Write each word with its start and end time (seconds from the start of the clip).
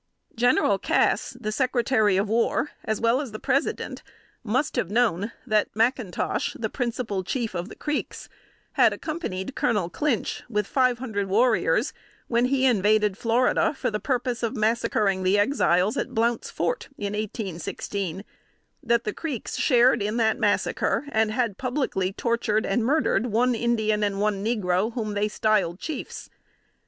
General 0.35 0.79
Cass, 0.79 1.37
the 1.39 1.51
Secretary 1.51 2.17
of 2.17 2.27
War, 2.27 2.71
as 2.83 2.99
well 2.99 3.21
as 3.21 3.33
the 3.33 3.37
President, 3.37 4.01
must 4.43 4.75
have 4.75 4.89
known 4.89 5.31
that 5.45 5.71
McIntosh, 5.75 6.59
the 6.59 6.71
principal 6.71 7.23
chief 7.23 7.53
of 7.53 7.69
the 7.69 7.75
Creeks, 7.75 8.27
had 8.71 8.93
accompanied 8.93 9.53
Colonel 9.53 9.91
Clinch, 9.91 10.41
with 10.49 10.65
five 10.65 10.97
hundred 10.97 11.27
warriors, 11.27 11.93
when 12.27 12.45
he 12.45 12.65
invaded 12.65 13.15
Florida 13.15 13.75
for 13.75 13.91
the 13.91 13.99
purpose 13.99 14.41
of 14.41 14.55
massacreing 14.55 15.21
the 15.21 15.37
Exiles 15.37 15.95
at 15.97 16.15
"Blount's 16.15 16.49
Fort," 16.49 16.87
in 16.97 17.13
1816; 17.13 18.23
that 18.81 19.03
the 19.03 19.13
Creeks 19.13 19.55
shared 19.59 20.01
in 20.01 20.17
that 20.17 20.39
massacre, 20.39 21.05
and 21.11 21.29
had 21.31 21.59
publicly 21.59 22.11
tortured 22.11 22.65
and 22.65 22.83
murdered 22.83 23.27
one 23.27 23.53
Indian 23.53 24.01
and 24.03 24.19
one 24.19 24.43
negro, 24.43 24.91
whom 24.93 25.13
they 25.13 25.27
styled 25.27 25.77
chiefs. 25.79 26.31